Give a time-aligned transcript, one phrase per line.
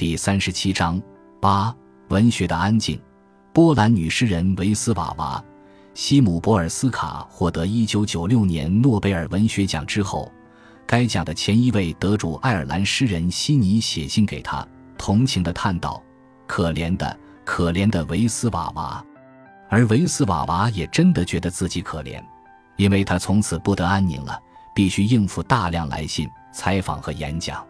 [0.00, 0.98] 第三十七章
[1.42, 1.76] 八
[2.08, 2.98] 文学的安静。
[3.52, 5.38] 波兰女诗人维斯瓦娃·
[5.92, 10.32] 西姆博尔斯卡获得一九九六年诺贝尔文学奖之后，
[10.86, 14.66] 该奖的前一位得主爱尔兰诗人悉尼写信给他，
[14.96, 16.02] 同情地叹道
[16.48, 17.14] ：“可怜的，
[17.44, 19.04] 可怜的维斯瓦娃。”
[19.68, 22.24] 而维斯瓦娃也真的觉得自己可怜，
[22.76, 24.40] 因为他从此不得安宁了，
[24.74, 27.62] 必须应付大量来信、采访和演讲。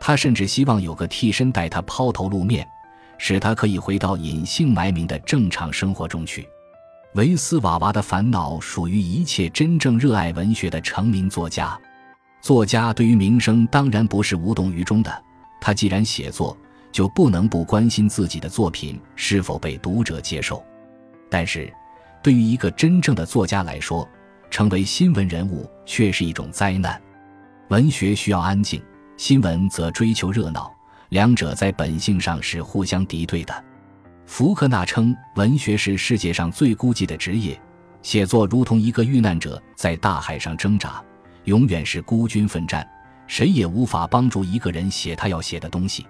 [0.00, 2.66] 他甚至希望有个替身代他抛头露面。
[3.20, 6.48] 使他可以回到隐姓埋名的正常生活中去。
[7.14, 11.76] 维斯瓦娃的烦恼属于一切真正热爱文学的成名作家。
[12.40, 15.24] 作家对于名声当然不是无动于衷的。
[15.60, 16.56] 他既然写作，
[16.92, 20.64] 就不能不关心自己的作品是否被读者接受。
[21.28, 21.68] 但是，
[22.22, 24.08] 对于一个真正的作家来说，
[24.48, 27.00] 成为新闻人物却是一种灾难。
[27.70, 28.80] 文学需要安静，
[29.18, 30.72] 新闻则追求热闹。
[31.08, 33.64] 两者在本性上是互相敌对的。
[34.26, 37.60] 福克纳称，文学是世界上最孤寂的职业，
[38.00, 41.02] 写作如同一个遇难者在大海上挣扎，
[41.44, 42.88] 永远是孤军奋战，
[43.26, 46.06] 谁也无法帮助一个人写他要写的东西。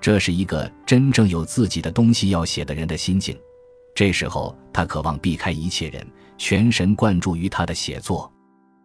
[0.00, 3.36] 这是一个真正有自己的东西要写的人的心境。
[3.94, 6.06] 这时候，他渴望避开一切人，
[6.38, 8.32] 全神贯注于他的写作。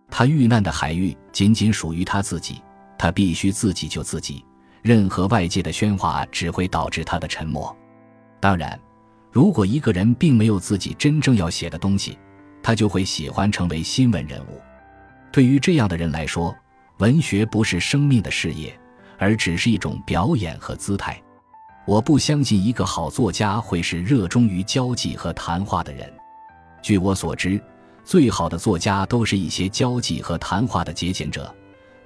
[0.10, 2.60] 他遇难的海域仅仅属于他自己，
[3.04, 4.46] 他必须自己救自己。
[4.82, 7.76] 任何外界的喧哗只会导致他的沉默。
[8.40, 8.80] 当然，
[9.30, 12.18] 如果一个人并没有自己真正要写的东西，
[12.62, 14.62] 他就会喜欢成为新闻人物。
[15.34, 16.56] 对于这样的人来说，
[17.00, 18.74] 文学不是生命的事业，
[19.18, 21.22] 而只是一种表演和姿态。
[21.86, 26.10] 我不相信一个好作家会是热衷于交际和谈话的人。
[26.82, 27.62] 据我所知，
[28.06, 31.54] 最好的作家都是一些交际和谈话的节俭者，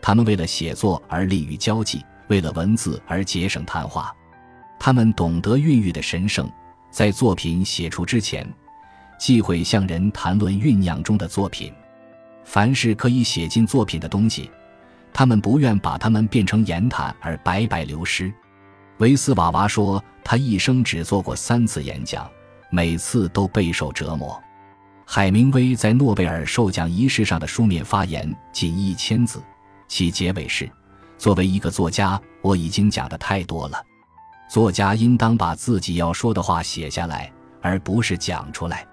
[0.02, 2.03] 他们为了写作而利于交际。
[2.28, 4.14] 为了文字而节省谈话，
[4.78, 6.52] 他们懂得孕育的神圣，
[6.92, 8.45] 在作品写出之前，
[9.18, 11.73] 忌讳向人谈论酝酿中的作品。
[12.44, 14.52] 凡是可以写进作品的东西，
[15.13, 18.30] 他们不愿把它们变成言谈而白白流失。
[18.97, 22.30] 维斯瓦娃说，他一生只做过三次演讲，
[22.69, 24.38] 每次都备受折磨。
[25.06, 29.41] 海明威在诺贝尔授奖仪式上的书面发言仅一千字，
[29.88, 30.70] 其结尾是。
[31.18, 33.84] 作为一个作家，我已经讲的太多了。
[34.50, 37.31] 作家应当把自己要说的话写下来，
[37.62, 38.86] 而不是讲出来。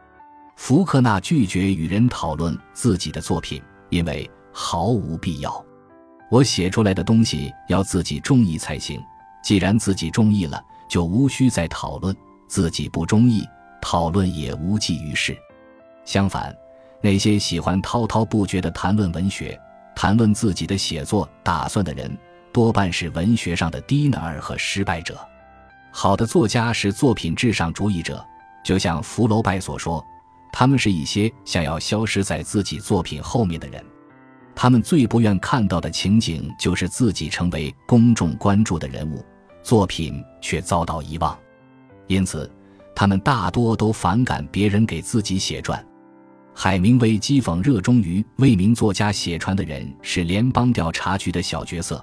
[0.56, 5.64] 福克纳拒绝与人讨论自己的作品，因为毫无必要。
[6.30, 9.00] 我写出来的东西要自己中意才行。
[9.42, 12.14] 既然自己中意了，就无需再讨论；
[12.48, 13.46] 自己不中意，
[13.82, 15.36] 讨论也无济于事。
[16.06, 16.56] 相反，
[17.02, 19.60] 那些喜欢滔滔不绝地谈论文学。
[19.94, 22.16] 谈论自己的写作打算的人，
[22.52, 25.18] 多半是文学上的低能儿和失败者。
[25.92, 28.24] 好的作家是作品至上主义者，
[28.64, 30.04] 就像福楼拜所说，
[30.52, 33.84] 他们是一些想要消失在自己作品后面的人。
[34.56, 39.24] 他们最不愿看到的情景就是自己成为公众关注的人物，
[39.62, 41.36] 作品却遭到遗忘。
[42.06, 42.50] 因此，
[42.94, 45.84] 他们大多都反感别人给自己写传。
[46.56, 52.02] 海明威讥讽热衷于为名作家写传的人是联邦调查局的小角色，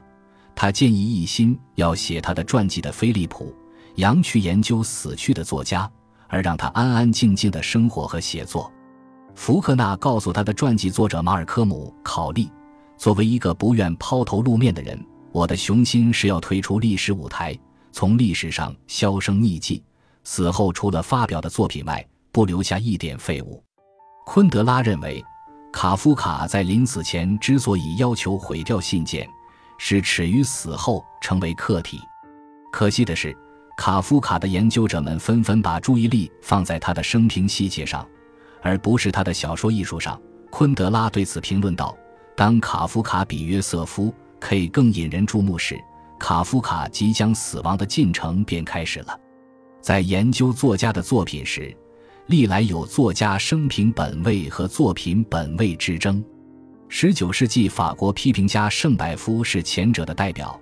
[0.53, 3.45] 他建议一心要写他的传记的菲利普·
[3.95, 5.89] 杨去研究死去的作家，
[6.27, 8.71] 而让他安安静静的生活和写作。
[9.35, 12.51] 福克纳告诉他的传记作者马尔科姆·考利
[12.97, 15.01] ：“作为一个不愿抛头露面的人，
[15.31, 17.57] 我的雄心是要退出历史舞台，
[17.93, 19.81] 从历史上销声匿迹，
[20.25, 23.63] 死后除了发表的作品外，不留下一点废物。”
[24.23, 25.23] 昆德拉认为，
[25.73, 29.27] 卡夫卡在临死前之所以要求毁掉信件，
[29.77, 31.99] 是耻于死后成为客体。
[32.71, 33.35] 可惜的是，
[33.75, 38.07] 卡夫卡的研究者们纷纷把注意力放在他的生平细节上，
[38.61, 40.19] 而不是他的小说艺术上。
[40.49, 41.97] 昆德拉对此评论道
[42.37, 45.77] ：“当卡夫卡比约瑟夫 K 更引人注目时，
[46.19, 49.19] 卡夫卡即将死亡的进程便开始了。
[49.81, 51.75] 在研究作家的作品时。”
[52.27, 56.23] 历来有作家生平本位和作品本位之争。
[56.87, 60.59] 十九世纪法国批评家圣百夫是前者的代表，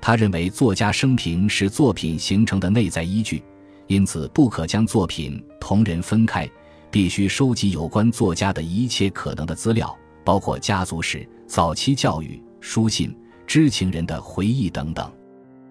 [0.00, 3.42] 他认为作家生平是作品形成的内在依据，
[3.86, 6.48] 因此不可将作品同人分开，
[6.90, 13.14] 必须收集有关作家的一切可能的资料，包括家族史、早期教育、书信、
[13.46, 15.12] 知情人的回忆等等。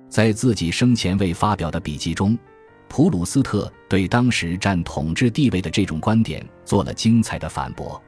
[0.09, 2.37] 在自己生前未发表的笔记中。
[2.93, 7.99] 普鲁斯特对当时占统治地位的这种观点做了精彩的反驳。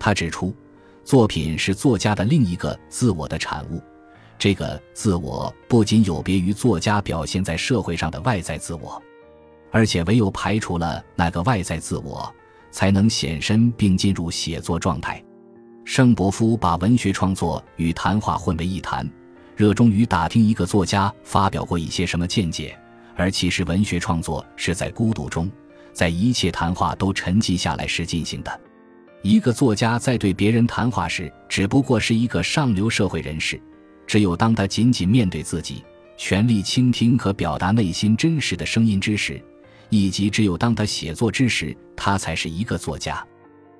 [0.00, 0.52] 他指出，
[1.04, 3.80] 作品是作家的另一个自我的产物，
[4.36, 9.00] 这个自我不仅有别于作家表现在社会上的外在自我，
[9.70, 12.28] 而且唯有排除了那个外在自我，
[12.72, 15.22] 才能显身并进入写作状态。
[15.84, 19.08] 圣伯夫把文学创作与谈话混为一谈，
[19.54, 22.76] 热衷于打听一个作家发表过一些什么见解，
[23.16, 25.50] 而其实文学创作是在孤独中，
[25.92, 28.60] 在一切谈话都沉寂下来时进行的。
[29.22, 33.60] 一个作家在对别人谈话时，只不过是一个上流社会人士。
[34.06, 35.82] 只有当他仅仅面对自己，
[36.16, 39.42] 全力倾听和表达内心真实的声音之时，
[39.88, 43.26] 以及只有当他写作之时，他才是一个作家。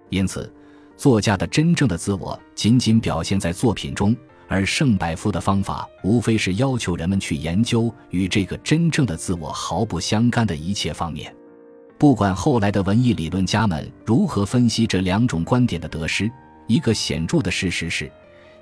[0.09, 0.53] 因此，
[0.97, 4.17] 作家的真正的自我仅仅表现在作品中，
[4.49, 11.35] 而圣百夫的方法无非是要求人们去研究与这个真正的自我毫不相干的一切方面。
[11.99, 16.31] 不管后来的文艺理论家们如何分析这两种观点的得失，
[16.67, 18.11] 一个显著的事实是。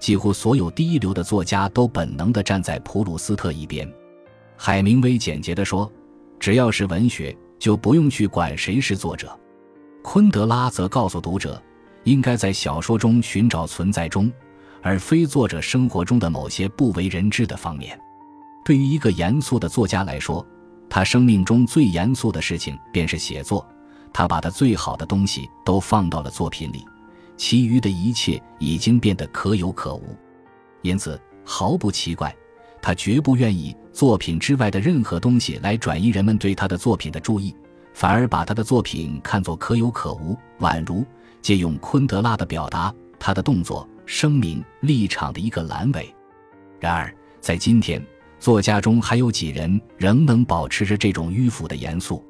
[0.01, 3.91] 几乎所有第一流的作家都本能地站在普鲁斯特一边。
[4.57, 5.91] 海明威简洁地说
[6.39, 9.35] ：“只要是文学，就不用去管谁是作者。”
[10.05, 11.63] 昆德拉则告诉读者，
[12.03, 14.31] 应该在小说中寻找存在中，
[14.85, 17.99] 而非作者生活中的某些不为人知的方面。
[18.63, 20.47] 对于一个严肃的作家来说，
[20.91, 23.67] 他生命中最严肃的事情便是写作。
[24.13, 26.85] 他把他最好的东西都放到了作品里。
[27.35, 30.15] 其余的一切已经变得可有可无，
[30.83, 32.33] 因此毫不奇怪，
[32.83, 37.57] 他绝不愿意作品之外的任何东西来转移人们对他的作品的注意，
[37.95, 41.03] 反而把他的作品看作可有可无，宛如
[41.41, 46.15] 借用昆德拉的表达，他的动作、声明、立场的一个阑尾。
[46.81, 48.05] 然而，在今天，
[48.39, 52.25] 作家中还有几人仍能保持着这种迂腐的严肃？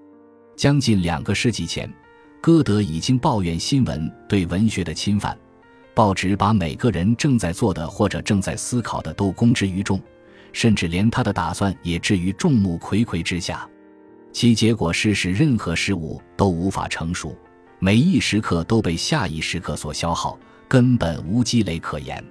[0.56, 1.92] 将近两个世纪前。
[2.40, 5.34] 歌德已经抱怨新闻对文学的侵犯，
[5.94, 9.98] 报纸把每个人正在做的或者正在思考的都公之于众，
[10.52, 13.66] 甚至连他的打算也置于众目睽睽之下，
[14.30, 17.34] 其结果是使任何事物都无法成熟，
[17.78, 20.38] 每一时刻都被下一时刻所消耗，
[20.68, 22.22] 根本无积累可言。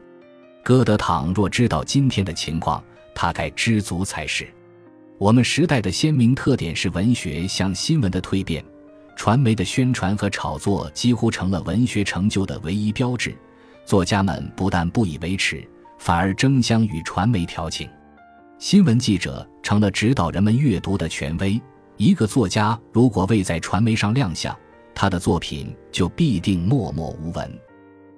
[0.64, 2.84] 歌德倘若知道今天的情况，
[3.14, 4.48] 他该知足才是。
[5.18, 8.64] 我们时代的鲜明特点是文学向新闻的蜕变。
[9.16, 13.36] 传媒的宣传和炒作几乎成了文学成就的唯一标志，
[13.86, 15.64] 作家们不但不以为耻，
[16.00, 17.88] 反而争相与传媒调情。
[18.58, 21.62] 新闻记者成了指导人们阅读的权威。
[21.98, 24.58] 一个作家如果未在传媒上亮相，
[24.96, 27.60] 他的作品就必定默默无闻。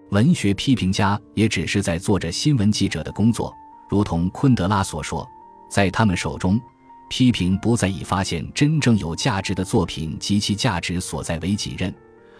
[0.09, 3.53] 文学批评家也只是在做着新闻记者的工作，
[3.89, 5.27] 如同昆德拉所说，
[5.69, 6.59] 在他们手中。
[7.07, 11.93] 批评不再以发现真正有价值的作品及其价值所在为己任，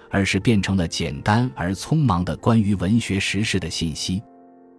[0.09, 4.21] 而是变成了简单而匆忙的关于文学时事的信息，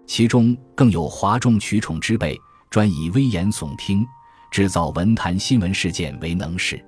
[0.05, 2.37] 其中更有哗众取宠之辈，
[2.69, 4.05] 专以危言耸听、
[4.51, 6.85] 制造文坛新闻事件为能事。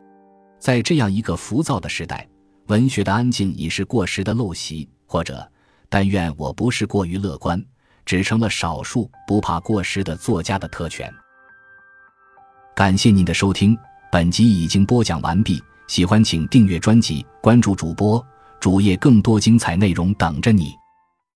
[0.58, 2.28] 在这样一个浮躁的时代，
[2.66, 5.48] 文学的安静已是过时的陋习，或者，
[5.88, 7.62] 但愿我不是过于乐观，
[8.04, 11.12] 只成了少数不怕过时的作家的特权。
[12.74, 13.76] 感谢您的收听，
[14.12, 15.62] 本集已经播讲完毕。
[15.88, 18.24] 喜欢请订阅专辑，关注主播
[18.60, 20.74] 主页，更多精彩内容等着你。